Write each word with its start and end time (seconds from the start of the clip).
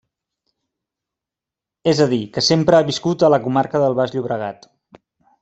És 1.91 2.01
a 2.05 2.07
dir, 2.15 2.19
que 2.37 2.45
sempre 2.47 2.79
ha 2.79 2.87
viscut 2.89 3.27
a 3.27 3.31
la 3.35 3.41
comarca 3.45 3.83
del 3.85 3.99
Baix 4.01 4.17
Llobregat. 4.19 4.69